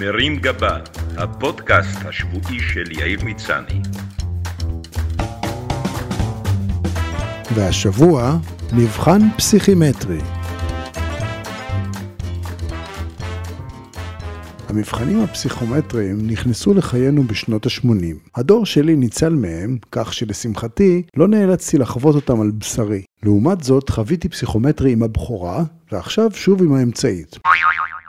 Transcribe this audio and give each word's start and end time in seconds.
מרים 0.00 0.36
גבה, 0.36 0.78
הפודקאסט 1.16 1.98
השבועי 2.04 2.60
של 2.60 2.92
יאיר 2.92 3.24
מצני. 3.24 3.80
והשבוע, 7.54 8.36
מבחן 8.72 9.20
פסיכימטרי. 9.36 10.18
המבחנים 14.68 15.20
הפסיכומטריים 15.20 16.30
נכנסו 16.30 16.74
לחיינו 16.74 17.22
בשנות 17.24 17.66
ה-80. 17.66 18.30
הדור 18.34 18.66
שלי 18.66 18.96
ניצל 18.96 19.34
מהם, 19.34 19.78
כך 19.92 20.12
שלשמחתי 20.12 21.02
לא 21.16 21.28
נאלצתי 21.28 21.78
לחוות 21.78 22.14
אותם 22.14 22.40
על 22.40 22.50
בשרי. 22.50 23.02
לעומת 23.22 23.64
זאת, 23.64 23.90
חוויתי 23.90 24.28
פסיכומטרי 24.28 24.92
עם 24.92 25.02
הבכורה, 25.02 25.64
ועכשיו 25.92 26.30
שוב 26.34 26.62
עם 26.62 26.74
האמצעית. 26.74 27.38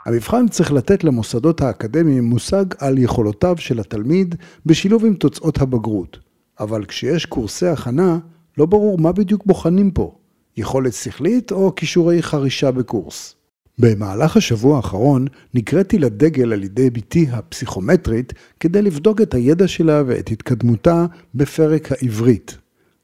המבחן 0.08 0.48
צריך 0.48 0.72
לתת 0.72 1.04
למוסדות 1.04 1.60
האקדמיים 1.60 2.24
מושג 2.24 2.64
על 2.78 2.98
יכולותיו 2.98 3.56
של 3.58 3.80
התלמיד 3.80 4.34
בשילוב 4.66 5.04
עם 5.04 5.14
תוצאות 5.14 5.58
הבגרות. 5.58 6.18
אבל 6.60 6.84
כשיש 6.84 7.26
קורסי 7.26 7.66
הכנה, 7.66 8.18
לא 8.58 8.66
ברור 8.66 8.98
מה 8.98 9.12
בדיוק 9.12 9.46
בוחנים 9.46 9.90
פה, 9.90 10.14
יכולת 10.56 10.92
שכלית 10.92 11.52
או 11.52 11.74
כישורי 11.74 12.22
חרישה 12.22 12.70
בקורס. 12.70 13.34
במהלך 13.78 14.36
השבוע 14.36 14.76
האחרון 14.76 15.26
נקראתי 15.54 15.98
לדגל 15.98 16.52
על 16.52 16.64
ידי 16.64 16.90
בתי 16.90 17.26
הפסיכומטרית 17.32 18.32
כדי 18.60 18.82
לבדוק 18.82 19.20
את 19.20 19.34
הידע 19.34 19.68
שלה 19.68 20.02
ואת 20.06 20.30
התקדמותה 20.30 21.06
בפרק 21.34 21.92
העברית. 21.92 22.58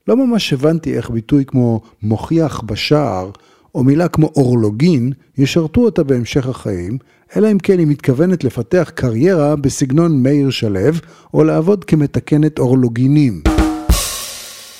לא 0.08 0.16
ממש 0.16 0.52
הבנתי 0.52 0.96
איך 0.96 1.10
ביטוי 1.10 1.44
כמו 1.44 1.80
מוכיח 2.02 2.60
בשער 2.60 3.30
או 3.74 3.84
מילה 3.84 4.08
כמו 4.08 4.30
אורלוגין 4.36 5.12
ישרתו 5.38 5.80
אותה 5.80 6.02
בהמשך 6.02 6.46
החיים, 6.46 6.98
אלא 7.36 7.52
אם 7.52 7.58
כן 7.58 7.78
היא 7.78 7.86
מתכוונת 7.86 8.44
לפתח 8.44 8.90
קריירה 8.94 9.56
בסגנון 9.56 10.22
מאיר 10.22 10.50
שלו 10.50 10.80
או 11.34 11.44
לעבוד 11.44 11.84
כמתקנת 11.84 12.58
אורלוגינים. 12.58 13.42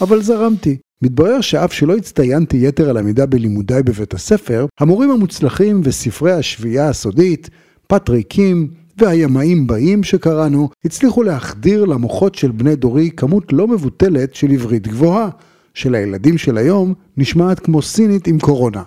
אבל 0.00 0.22
זרמתי. 0.22 0.76
מתברר 1.02 1.40
שאף 1.40 1.72
שלא 1.72 1.96
הצטיינתי 1.96 2.56
יתר 2.66 2.90
על 2.90 2.96
המידה 2.96 3.26
בלימודיי 3.26 3.82
בבית 3.82 4.14
הספר, 4.14 4.66
המורים 4.80 5.10
המוצלחים 5.10 5.80
וספרי 5.84 6.32
השביעייה 6.32 6.88
הסודית, 6.88 7.50
פטריקים 7.86 8.68
והימאים 8.98 9.66
באים 9.66 10.04
שקראנו, 10.04 10.68
הצליחו 10.84 11.22
להחדיר 11.22 11.84
למוחות 11.84 12.34
של 12.34 12.50
בני 12.50 12.76
דורי 12.76 13.10
כמות 13.16 13.52
לא 13.52 13.68
מבוטלת 13.68 14.34
של 14.34 14.50
עברית 14.50 14.88
גבוהה, 14.88 15.28
שלילדים 15.74 16.38
של 16.38 16.56
היום 16.56 16.94
נשמעת 17.16 17.60
כמו 17.60 17.82
סינית 17.82 18.26
עם 18.26 18.38
קורונה. 18.38 18.82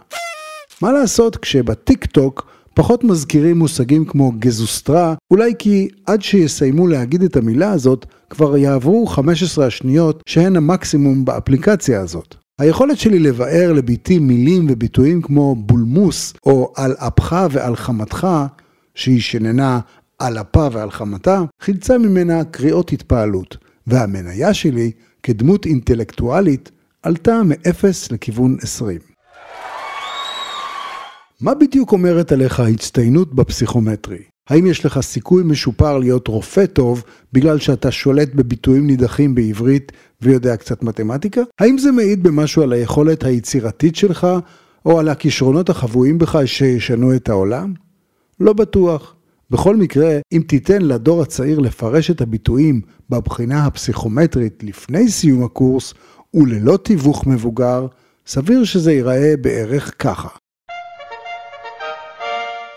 מה 0.82 0.92
לעשות 0.92 1.38
כשבטיק 1.38 2.06
טוק 2.06 2.48
פחות 2.74 3.04
מזכירים 3.04 3.60
מושגים 3.60 4.06
כמו 4.06 4.32
גזוסטרה, 4.40 5.16
אולי 5.32 5.54
כי 5.60 5.88
עד 6.06 6.22
שיסיימו 6.22 6.88
להגיד 6.88 7.24
את 7.24 7.36
המילה 7.36 7.72
הזאת, 7.72 8.06
כבר 8.30 8.58
יעברו 8.58 9.08
15 9.08 9.66
השניות 9.66 10.24
שהן 10.26 10.56
המקסימום 10.56 11.26
באפליקציה 11.26 12.02
הזאת. 12.02 12.36
היכולת 12.60 12.98
שלי 12.98 13.20
לבאר 13.20 13.74
לביתי 13.74 14.20
מילים 14.20 14.68
וביטויים 14.70 15.22
כמו 15.22 15.56
בולמוס 15.56 16.34
או 16.46 16.74
על 16.76 16.96
אפך 16.98 17.48
ועל 17.52 17.76
חמתך, 17.76 18.28
שהיא 18.96 19.22
שננה 19.22 19.80
על 20.20 20.38
אפה 20.38 20.68
ועל 20.72 20.92
חמתה, 20.92 21.44
חילצה 21.62 21.98
ממנה 21.98 22.44
קריאות 22.44 22.92
התפעלות, 22.92 23.58
והמניה 23.88 24.54
שלי, 24.54 24.92
כדמות 25.24 25.66
אינטלקטואלית, 25.66 26.72
עלתה 27.04 27.44
מ-0 27.44 27.86
לכיוון 28.12 28.58
20. 28.62 29.00
מה 31.42 31.54
בדיוק 31.54 31.92
אומרת 31.92 32.32
עליך 32.32 32.60
ההצטיינות 32.60 33.34
בפסיכומטרי? 33.34 34.24
האם 34.50 34.66
יש 34.66 34.86
לך 34.86 35.00
סיכוי 35.00 35.44
משופר 35.44 35.98
להיות 35.98 36.28
רופא 36.28 36.66
טוב 36.66 37.04
בגלל 37.34 37.60
שאתה 37.60 37.92
שולט 37.92 38.34
בביטויים 38.34 38.88
נידחים 38.88 39.36
בעברית 39.36 39.92
ויודע 40.22 40.58
קצת 40.58 40.84
מתמטיקה? 40.84 41.42
האם 41.60 41.78
זה 41.78 41.92
מעיד 41.92 42.24
במשהו 42.24 42.64
על 42.64 42.74
היכולת 42.74 43.24
היצירתית 43.24 43.96
שלך 43.96 44.28
או 44.86 45.00
על 45.00 45.10
הכישרונות 45.10 45.70
החבויים 45.70 46.18
בך 46.18 46.38
שישנו 46.46 47.16
את 47.16 47.30
העולם? 47.30 47.74
לא 48.40 48.54
בטוח. 48.54 49.14
בכל 49.50 49.76
מקרה, 49.76 50.20
אם 50.32 50.42
תיתן 50.48 50.82
לדור 50.82 51.22
הצעיר 51.22 51.60
לפרש 51.60 52.12
את 52.12 52.22
הביטויים 52.22 52.82
בבחינה 53.10 53.66
הפסיכומטרית 53.66 54.64
לפני 54.64 55.08
סיום 55.08 55.44
הקורס 55.44 55.94
וללא 56.38 56.78
תיווך 56.78 57.28
מבוגר, 57.28 57.88
סביר 58.28 58.64
שזה 58.64 58.92
ייראה 58.92 59.34
בערך 59.42 59.94
ככה. 60.00 60.30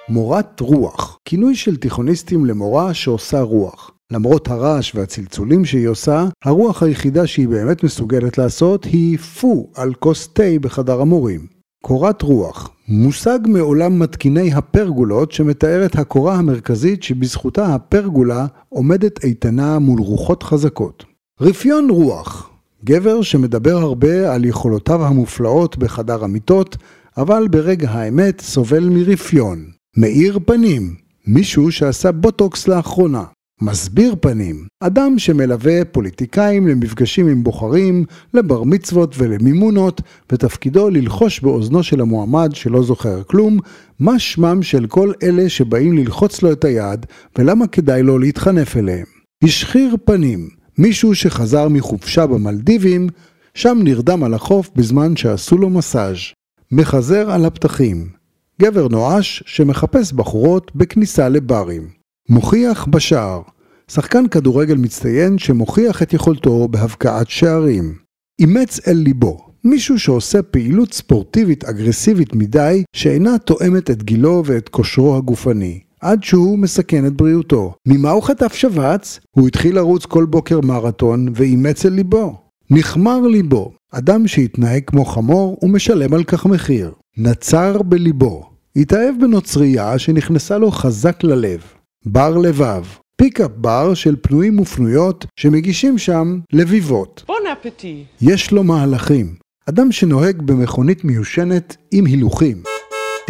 מורת 0.08 0.60
רוח, 0.60 1.18
כינוי 1.24 1.56
של 1.56 1.76
תיכוניסטים 1.76 2.46
למורה 2.46 2.94
שעושה 2.94 3.40
רוח. 3.40 3.90
למרות 4.12 4.48
הרעש 4.48 4.94
והצלצולים 4.94 5.64
שהיא 5.64 5.88
עושה, 5.88 6.24
הרוח 6.44 6.82
היחידה 6.82 7.26
שהיא 7.26 7.48
באמת 7.48 7.84
מסוגלת 7.84 8.38
לעשות 8.38 8.84
היא 8.84 9.18
פו 9.18 9.70
על 9.74 9.94
כוס 9.94 10.28
תה 10.28 10.58
בחדר 10.60 11.00
המורים. 11.00 11.46
קורת 11.82 12.22
רוח, 12.22 12.70
מושג 12.88 13.38
מעולם 13.44 13.98
מתקיני 13.98 14.52
הפרגולות 14.52 15.32
שמתאר 15.32 15.86
את 15.86 15.96
הקורה 15.96 16.34
המרכזית 16.34 17.02
שבזכותה 17.02 17.74
הפרגולה 17.74 18.46
עומדת 18.68 19.24
איתנה 19.24 19.78
מול 19.78 20.00
רוחות 20.00 20.42
חזקות. 20.42 21.04
רפיון 21.40 21.90
רוח, 21.90 22.49
גבר 22.84 23.22
שמדבר 23.22 23.76
הרבה 23.76 24.34
על 24.34 24.44
יכולותיו 24.44 25.06
המופלאות 25.06 25.78
בחדר 25.78 26.24
המיטות, 26.24 26.76
אבל 27.16 27.48
ברגע 27.50 27.90
האמת 27.90 28.40
סובל 28.40 28.88
מרפיון. 28.88 29.64
מאיר 29.96 30.38
פנים, 30.46 30.94
מישהו 31.26 31.72
שעשה 31.72 32.12
בוטוקס 32.12 32.68
לאחרונה. 32.68 33.24
מסביר 33.62 34.14
פנים, 34.20 34.66
אדם 34.80 35.18
שמלווה 35.18 35.84
פוליטיקאים 35.84 36.68
למפגשים 36.68 37.28
עם 37.28 37.44
בוחרים, 37.44 38.04
לבר 38.34 38.62
מצוות 38.62 39.14
ולמימונות, 39.18 40.00
ותפקידו 40.32 40.90
ללחוש 40.90 41.40
באוזנו 41.40 41.82
של 41.82 42.00
המועמד 42.00 42.50
שלא 42.54 42.82
זוכר 42.82 43.22
כלום, 43.22 43.58
מה 43.98 44.18
שמם 44.18 44.62
של 44.62 44.86
כל 44.86 45.12
אלה 45.22 45.48
שבאים 45.48 45.98
ללחוץ 45.98 46.42
לו 46.42 46.52
את 46.52 46.64
היד, 46.64 47.06
ולמה 47.38 47.66
כדאי 47.66 48.02
לו 48.02 48.18
להתחנף 48.18 48.76
אליהם. 48.76 49.06
השחיר 49.44 49.96
פנים, 50.04 50.48
מישהו 50.80 51.14
שחזר 51.14 51.68
מחופשה 51.68 52.26
במלדיבים, 52.26 53.08
שם 53.54 53.78
נרדם 53.82 54.22
על 54.24 54.34
החוף 54.34 54.70
בזמן 54.76 55.16
שעשו 55.16 55.58
לו 55.58 55.70
מסאז'. 55.70 56.16
מחזר 56.72 57.30
על 57.30 57.44
הפתחים, 57.44 58.08
גבר 58.60 58.88
נואש 58.88 59.42
שמחפש 59.46 60.12
בחורות 60.12 60.70
בכניסה 60.74 61.28
לברים. 61.28 61.88
מוכיח 62.28 62.86
בשער, 62.86 63.42
שחקן 63.90 64.28
כדורגל 64.28 64.76
מצטיין 64.76 65.38
שמוכיח 65.38 66.02
את 66.02 66.12
יכולתו 66.12 66.68
בהבקעת 66.68 67.30
שערים. 67.30 67.94
אימץ 68.38 68.80
אל 68.88 68.96
ליבו, 68.96 69.46
מישהו 69.64 69.98
שעושה 69.98 70.42
פעילות 70.42 70.94
ספורטיבית 70.94 71.64
אגרסיבית 71.64 72.34
מדי 72.34 72.82
שאינה 72.92 73.38
תואמת 73.38 73.90
את 73.90 74.02
גילו 74.02 74.42
ואת 74.46 74.68
כושרו 74.68 75.16
הגופני. 75.16 75.80
עד 76.00 76.24
שהוא 76.24 76.58
מסכן 76.58 77.06
את 77.06 77.12
בריאותו. 77.12 77.74
ממה 77.86 78.10
הוא 78.10 78.22
חטף 78.22 78.52
שבץ? 78.52 79.20
הוא 79.30 79.48
התחיל 79.48 79.74
לרוץ 79.74 80.06
כל 80.06 80.24
בוקר 80.24 80.60
מרתון 80.60 81.28
ואימץ 81.34 81.86
אל 81.86 81.92
ליבו. 81.92 82.36
נכמר 82.70 83.20
ליבו, 83.20 83.72
אדם 83.92 84.26
שהתנהג 84.26 84.82
כמו 84.86 85.04
חמור 85.04 85.58
ומשלם 85.62 86.14
על 86.14 86.24
כך 86.24 86.46
מחיר. 86.46 86.92
נצר 87.16 87.82
בליבו, 87.82 88.50
התאהב 88.76 89.14
בנוצרייה 89.20 89.98
שנכנסה 89.98 90.58
לו 90.58 90.70
חזק 90.70 91.24
ללב. 91.24 91.60
בר 92.06 92.38
לבב, 92.38 92.84
pickup 93.16 93.50
bar 93.56 93.94
של 93.94 94.16
פנויים 94.22 94.60
ופנויות 94.60 95.26
שמגישים 95.36 95.98
שם 95.98 96.38
לביבות. 96.52 97.24
bon 97.26 97.42
appétit. 97.52 98.04
יש 98.20 98.52
לו 98.52 98.64
מהלכים. 98.64 99.34
אדם 99.68 99.92
שנוהג 99.92 100.42
במכונית 100.42 101.04
מיושנת 101.04 101.76
עם 101.92 102.06
הילוכים. 102.06 102.62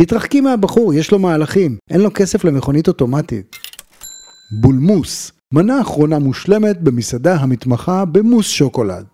תתרחקי 0.02 0.40
מהבחור, 0.40 0.94
יש 0.94 1.12
לו 1.12 1.18
מהלכים. 1.18 1.76
אין 1.90 2.00
לו 2.00 2.10
כסף 2.14 2.44
למכונית 2.44 2.88
אוטומטית. 2.88 3.56
בולמוס, 4.60 5.32
מנה 5.52 5.80
אחרונה 5.80 6.18
מושלמת 6.18 6.80
במסעדה 6.80 7.36
המתמחה 7.36 8.04
במוס 8.04 8.46
שוקולד. 8.48 9.04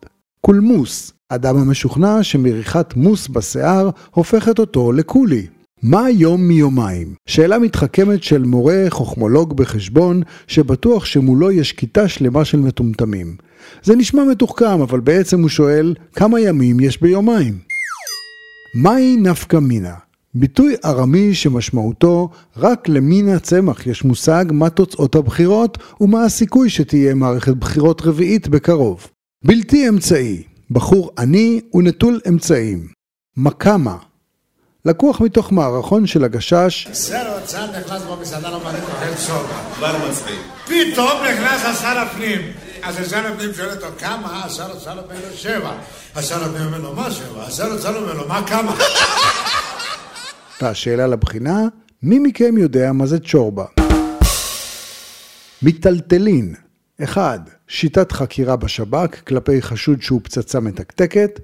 קולמוס, 0.41 1.13
אדם 1.29 1.57
המשוכנע 1.57 2.23
שמריחת 2.23 2.97
מוס 2.97 3.29
בשיער 3.29 3.91
הופכת 4.11 4.59
אותו 4.59 4.93
לקולי. 4.93 5.47
מה 5.83 6.11
יום 6.11 6.49
מיומיים? 6.49 7.15
שאלה 7.29 7.59
מתחכמת 7.59 8.23
של 8.23 8.43
מורה 8.43 8.85
חוכמולוג 8.89 9.57
בחשבון, 9.57 10.23
שבטוח 10.47 11.05
שמולו 11.05 11.51
יש 11.51 11.73
כיתה 11.73 12.09
שלמה 12.09 12.45
של 12.45 12.61
מטומטמים. 12.61 13.37
זה 13.83 13.97
נשמע 13.97 14.25
מתוחכם, 14.25 14.81
אבל 14.81 15.01
בעצם 15.01 15.41
הוא 15.41 15.49
שואל, 15.49 15.95
כמה 16.15 16.41
ימים 16.41 16.81
יש 16.81 17.01
ביומיים? 17.01 17.59
מהי 18.75 19.17
נפקא 19.17 19.57
מינה? 19.57 20.06
ביטוי 20.39 20.77
ארמי 20.85 21.35
שמשמעותו 21.35 22.29
רק 22.57 22.89
למין 22.89 23.29
הצמח 23.29 23.87
יש 23.87 24.05
מושג 24.05 24.45
מה 24.51 24.71
תוצאות 24.71 25.15
הבחירות 25.15 25.79
ומה 26.01 26.25
הסיכוי 26.25 26.71
שתהיה 26.71 27.15
מערכת 27.15 27.53
בחירות 27.53 28.03
רביעית 28.03 28.49
בקרוב. 28.49 29.07
בלתי 29.45 29.89
אמצעי, 29.89 30.43
בחור 30.71 31.11
עני 31.19 31.61
ונטול 31.75 32.21
אמצעים. 32.29 32.89
מקמה, 33.37 33.97
לקוח 34.85 35.21
מתוך 35.21 35.53
מערכון 35.53 36.07
של 36.07 36.25
הגשש 36.25 36.89
שר 36.93 37.17
האוצר 37.17 37.67
נכנס 37.81 38.03
במסעדה 38.03 38.51
למערכת 38.51 38.83
אוכל 38.83 39.17
שורבה. 39.27 39.55
כבר 39.77 40.09
מצחיק. 40.09 40.41
פתאום 40.65 41.23
נכנס 41.33 41.65
השר 41.65 41.99
הפנים. 41.99 42.41
אז 42.83 43.01
השר 43.01 43.27
הפנים 43.27 43.55
שואל 43.55 43.71
אותו 43.71 43.87
כמה? 43.99 44.45
השר 44.45 44.71
האוצר 44.71 44.91
אומר 44.91 45.15
לו 45.31 45.37
שבע. 45.37 45.73
השר 46.15 46.45
הפנים 46.45 46.67
אומר 46.67 46.79
לו 46.79 46.95
מה 46.95 47.11
שבע? 47.11 47.43
השר 47.47 47.71
האוצר 47.71 47.97
אומר 47.97 48.15
לו 48.15 48.29
מה 48.29 48.47
כמה? 48.47 48.75
והשאלה 50.63 51.07
לבחינה, 51.07 51.69
מי 52.03 52.19
מכם 52.19 52.59
יודע 52.59 52.93
מה 52.93 53.07
זה 53.07 53.19
צ'ורבה? 53.19 53.65
מיטלטלין 55.63 56.55
1. 57.05 57.51
שיטת 57.69 58.13
חקירה 58.13 58.57
בשב"כ 58.57 59.21
כלפי 59.27 59.63
חשוד 59.63 60.03
שהוא 60.03 60.21
פצצה 60.25 60.61
מתקתקת 60.61 61.41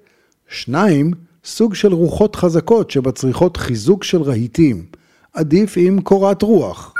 2. 0.48 1.10
סוג 1.44 1.74
של 1.74 1.92
רוחות 1.92 2.36
חזקות 2.36 2.90
שבצריכות 2.90 3.56
חיזוק 3.56 4.04
של 4.04 4.22
רהיטים, 4.22 4.86
עדיף 5.32 5.74
עם 5.76 6.00
קורת 6.00 6.42
רוח. 6.42 6.94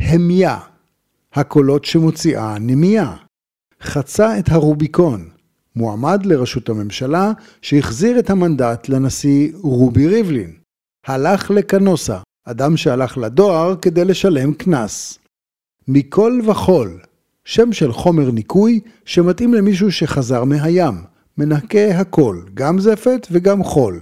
המיה 0.00 0.58
הקולות 1.34 1.84
שמוציאה 1.84 2.58
נמייה. 2.58 3.16
חצה 3.82 4.38
את 4.38 4.48
הרוביקון, 4.48 5.28
מועמד 5.76 6.26
לראשות 6.26 6.68
הממשלה 6.68 7.32
שהחזיר 7.62 8.18
את 8.18 8.30
המנדט 8.30 8.88
לנשיא 8.88 9.52
רובי 9.62 10.06
ריבלין. 10.06 10.57
הלך 11.08 11.50
לקנוסה, 11.50 12.18
אדם 12.44 12.76
שהלך 12.76 13.18
לדואר 13.18 13.76
כדי 13.76 14.04
לשלם 14.04 14.54
קנס. 14.54 15.18
מכל 15.88 16.40
וכול, 16.50 17.00
שם 17.44 17.72
של 17.72 17.92
חומר 17.92 18.30
ניקוי 18.30 18.80
שמתאים 19.04 19.54
למישהו 19.54 19.92
שחזר 19.92 20.44
מהים, 20.44 20.94
מנקה 21.38 21.98
הכל, 22.00 22.42
גם 22.54 22.80
זפת 22.80 23.26
וגם 23.30 23.64
חול. 23.64 24.00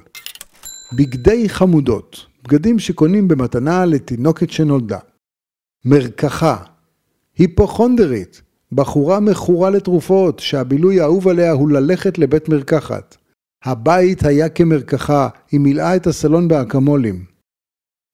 בגדי 0.96 1.48
חמודות, 1.48 2.26
בגדים 2.44 2.78
שקונים 2.78 3.28
במתנה 3.28 3.84
לתינוקת 3.84 4.50
שנולדה. 4.50 4.98
מרקחה, 5.84 6.56
היפוכונדרית, 7.38 8.42
בחורה 8.72 9.20
מכורה 9.20 9.70
לתרופות 9.70 10.38
שהבילוי 10.38 11.00
האהוב 11.00 11.28
עליה 11.28 11.52
הוא 11.52 11.70
ללכת 11.70 12.18
לבית 12.18 12.48
מרקחת. 12.48 13.16
הבית 13.66 14.24
היה 14.24 14.48
כמרקחה, 14.48 15.28
היא 15.50 15.60
מילאה 15.60 15.96
את 15.96 16.06
הסלון 16.06 16.48
באקמולים. 16.48 17.24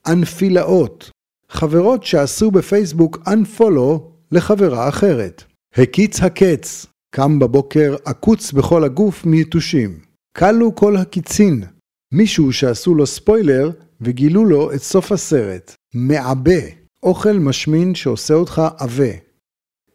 אנפילאות, 0.07 1.11
חברות 1.49 2.05
שעשו 2.05 2.51
בפייסבוק 2.51 3.17
unfollow 3.17 4.01
לחברה 4.33 4.89
אחרת. 4.89 5.45
הקיץ 5.75 6.21
הקץ, 6.21 6.87
קם 7.15 7.39
בבוקר 7.39 7.97
עקוץ 8.05 8.53
בכל 8.53 8.85
הגוף 8.85 9.27
מיתושים. 9.27 9.99
כלו 10.39 10.75
כל 10.75 10.97
הקיצין, 10.97 11.65
מישהו 12.13 12.53
שעשו 12.53 12.95
לו 12.95 13.07
ספוילר 13.07 13.71
וגילו 14.01 14.45
לו 14.45 14.73
את 14.73 14.83
סוף 14.83 15.13
הסרט. 15.13 15.75
מעבה, 15.95 16.61
אוכל 17.03 17.33
משמין 17.33 17.95
שעושה 17.95 18.35
אותך 18.35 18.63
עבה. 18.79 19.13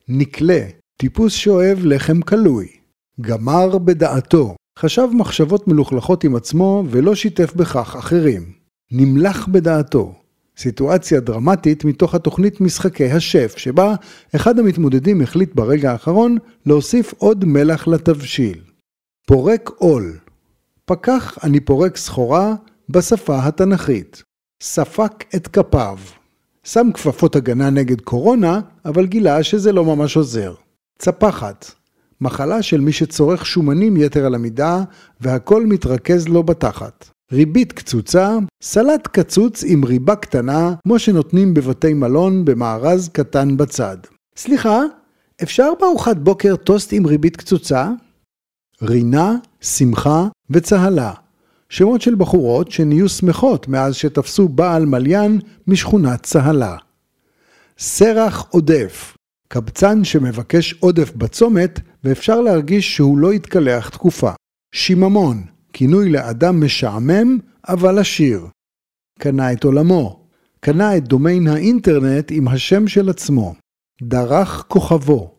נקלה, 0.07 0.67
טיפוס 1.01 1.33
שאוהב 1.33 1.77
לחם 1.81 2.21
קלוי. 2.21 2.67
גמר 3.21 3.77
בדעתו, 3.77 4.55
חשב 4.77 5.07
מחשבות 5.13 5.67
מלוכלכות 5.67 6.23
עם 6.23 6.35
עצמו 6.35 6.83
ולא 6.89 7.15
שיתף 7.15 7.53
בכך 7.53 7.95
אחרים. 7.99 8.51
נמלח 8.91 9.47
בדעתו, 9.47 10.13
סיטואציה 10.57 11.19
דרמטית 11.19 11.85
מתוך 11.85 12.15
התוכנית 12.15 12.61
משחקי 12.61 13.11
השף, 13.11 13.53
שבה 13.57 13.95
אחד 14.35 14.59
המתמודדים 14.59 15.21
החליט 15.21 15.55
ברגע 15.55 15.91
האחרון 15.91 16.37
להוסיף 16.65 17.13
עוד 17.17 17.45
מלח 17.45 17.87
לתבשיל. 17.87 18.61
פורק 19.27 19.69
עול. 19.77 20.17
פקח 20.85 21.37
אני 21.43 21.59
פורק 21.59 21.97
סחורה 21.97 22.55
בשפה 22.89 23.39
התנ"כית. 23.43 24.23
ספק 24.63 25.35
את 25.35 25.47
כפיו. 25.47 25.97
שם 26.63 26.89
כפפות 26.93 27.35
הגנה 27.35 27.69
נגד 27.69 28.01
קורונה, 28.01 28.59
אבל 28.85 29.05
גילה 29.05 29.43
שזה 29.43 29.71
לא 29.71 29.85
ממש 29.85 30.17
עוזר. 30.17 30.53
צפחת. 30.99 31.76
מחלה 32.21 32.61
של 32.61 32.81
מי 32.81 32.91
שצורך 32.91 33.45
שומנים 33.45 33.97
יתר 33.97 34.25
על 34.25 34.35
המידה, 34.35 34.83
והכל 35.21 35.65
מתרכז 35.65 36.27
לו 36.27 36.43
בתחת. 36.43 37.09
ריבית 37.31 37.73
קצוצה, 37.73 38.37
סלט 38.61 39.07
קצוץ 39.07 39.63
עם 39.67 39.85
ריבה 39.85 40.15
קטנה, 40.15 40.73
כמו 40.83 40.99
שנותנים 40.99 41.53
בבתי 41.53 41.93
מלון 41.93 42.45
במארז 42.45 43.09
קטן 43.09 43.57
בצד. 43.57 43.97
סליחה, 44.37 44.81
אפשר 45.43 45.71
בארוחת 45.79 46.17
בוקר 46.17 46.55
טוסט 46.55 46.93
עם 46.93 47.05
ריבית 47.05 47.35
קצוצה? 47.35 47.89
רינה, 48.81 49.35
שמחה 49.61 50.27
וצהלה. 50.49 51.13
שמות 51.69 52.01
של 52.01 52.15
בחורות 52.15 52.71
שנהיו 52.71 53.09
שמחות 53.09 53.67
מאז 53.67 53.95
שתפסו 53.95 54.47
בעל 54.47 54.85
מליין 54.85 55.39
משכונת 55.67 56.23
צהלה. 56.23 56.75
סרח 57.77 58.47
עודף, 58.49 59.17
קבצן 59.47 60.03
שמבקש 60.03 60.73
עודף 60.79 61.11
בצומת 61.15 61.79
ואפשר 62.07 62.41
להרגיש 62.41 62.95
שהוא 62.95 63.17
לא 63.17 63.33
יתקלח 63.33 63.89
תקופה. 63.89 64.31
שיממון, 64.75 65.43
כינוי 65.73 66.09
לאדם 66.09 66.63
משעמם 66.63 67.37
אבל 67.67 67.99
עשיר. 67.99 68.47
קנה 69.19 69.53
את 69.53 69.63
עולמו, 69.63 70.27
קנה 70.59 70.97
את 70.97 71.07
דומיין 71.07 71.47
האינטרנט 71.47 72.31
עם 72.31 72.47
השם 72.47 72.87
של 72.87 73.09
עצמו. 73.09 73.55
דרך 74.01 74.65
כוכבו. 74.67 75.35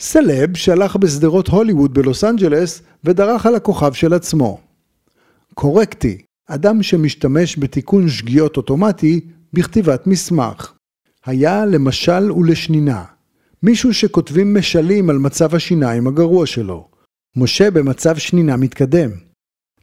סלב 0.00 0.56
שהלך 0.56 0.96
בשדרות 0.96 1.48
הוליווד 1.48 1.94
בלוס 1.94 2.24
אנג'לס 2.24 2.82
ודרך 3.04 3.46
על 3.46 3.54
הכוכב 3.54 3.92
של 3.92 4.14
עצמו. 4.14 4.60
קורקטי, 5.54 6.18
אדם 6.48 6.82
שמשתמש 6.82 7.58
בתיקון 7.58 8.08
שגיאות 8.08 8.56
אוטומטי 8.56 9.20
בכתיבת 9.52 10.06
מסמך. 10.06 10.72
היה 11.26 11.66
למשל 11.66 12.32
ולשנינה. 12.32 13.04
מישהו 13.62 13.94
שכותבים 13.94 14.56
משלים 14.58 15.10
על 15.10 15.18
מצב 15.18 15.54
השיניים 15.54 16.06
הגרוע 16.06 16.46
שלו. 16.46 16.88
משה 17.36 17.70
במצב 17.70 18.16
שנינה 18.16 18.56
מתקדם. 18.56 19.10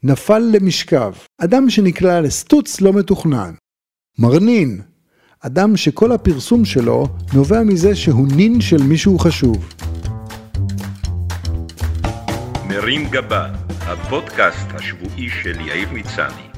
נפל 0.04 0.44
למשכב, 0.54 1.14
אדם 1.42 1.70
שנקלע 1.70 2.22
לסטוץ 2.22 2.82
לא 2.82 2.94
מתוכנן. 2.94 3.54
מרנין, 4.20 4.82
אדם 5.40 5.78
שכל 5.78 6.12
הפרסום 6.12 6.66
שלו 6.66 7.08
נובע 7.34 7.64
מזה 7.64 7.96
שהוא 7.96 8.28
נין 8.36 8.62
של 8.62 8.84
מישהו 8.84 9.20
חשוב. 9.20 9.74
מרים 12.68 13.10
גבה, 13.10 13.48
הפודקאסט 13.70 14.68
השבועי 14.74 15.30
של 15.44 15.62
יאיר 15.62 15.90
מצני. 15.94 16.49